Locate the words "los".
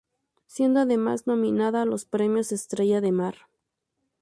1.85-2.05